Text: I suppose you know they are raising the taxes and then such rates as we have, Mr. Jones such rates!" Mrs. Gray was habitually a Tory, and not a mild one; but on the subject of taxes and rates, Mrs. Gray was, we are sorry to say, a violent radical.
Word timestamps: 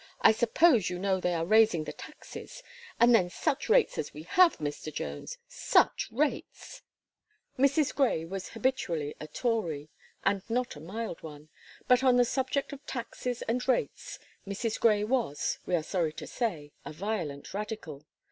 I 0.21 0.31
suppose 0.31 0.89
you 0.89 0.97
know 0.97 1.19
they 1.19 1.35
are 1.35 1.45
raising 1.45 1.83
the 1.83 1.93
taxes 1.93 2.63
and 2.99 3.13
then 3.13 3.29
such 3.29 3.69
rates 3.69 3.99
as 3.99 4.15
we 4.15 4.23
have, 4.23 4.57
Mr. 4.57 4.91
Jones 4.91 5.37
such 5.47 6.09
rates!" 6.11 6.81
Mrs. 7.59 7.93
Gray 7.93 8.25
was 8.25 8.49
habitually 8.49 9.13
a 9.19 9.27
Tory, 9.27 9.89
and 10.25 10.41
not 10.49 10.75
a 10.75 10.79
mild 10.79 11.21
one; 11.21 11.49
but 11.87 12.03
on 12.03 12.17
the 12.17 12.25
subject 12.25 12.73
of 12.73 12.83
taxes 12.87 13.43
and 13.43 13.67
rates, 13.67 14.17
Mrs. 14.47 14.79
Gray 14.79 15.03
was, 15.03 15.59
we 15.67 15.75
are 15.75 15.83
sorry 15.83 16.13
to 16.13 16.25
say, 16.25 16.71
a 16.83 16.91
violent 16.91 17.53
radical. 17.53 18.03